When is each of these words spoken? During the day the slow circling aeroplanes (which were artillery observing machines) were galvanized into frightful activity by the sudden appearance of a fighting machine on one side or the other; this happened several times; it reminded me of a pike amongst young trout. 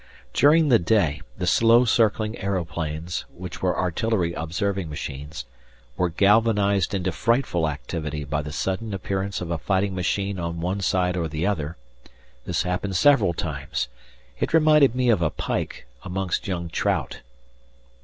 During 0.33 0.69
the 0.69 0.79
day 0.79 1.21
the 1.37 1.45
slow 1.45 1.85
circling 1.85 2.35
aeroplanes 2.39 3.25
(which 3.37 3.61
were 3.61 3.77
artillery 3.77 4.33
observing 4.33 4.89
machines) 4.89 5.45
were 5.95 6.09
galvanized 6.09 6.95
into 6.95 7.11
frightful 7.11 7.69
activity 7.69 8.23
by 8.23 8.41
the 8.41 8.51
sudden 8.51 8.95
appearance 8.95 9.41
of 9.41 9.51
a 9.51 9.59
fighting 9.59 9.93
machine 9.93 10.39
on 10.39 10.59
one 10.59 10.81
side 10.81 11.15
or 11.15 11.27
the 11.27 11.45
other; 11.45 11.77
this 12.45 12.63
happened 12.63 12.95
several 12.95 13.35
times; 13.35 13.89
it 14.39 14.55
reminded 14.55 14.95
me 14.95 15.09
of 15.11 15.21
a 15.21 15.29
pike 15.29 15.85
amongst 16.03 16.47
young 16.47 16.67
trout. 16.67 17.19